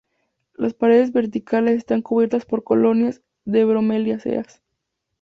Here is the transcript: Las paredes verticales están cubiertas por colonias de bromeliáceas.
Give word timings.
Las 0.55 0.73
paredes 0.73 1.13
verticales 1.13 1.77
están 1.77 2.01
cubiertas 2.01 2.45
por 2.47 2.63
colonias 2.63 3.21
de 3.45 3.65
bromeliáceas. 3.65 4.63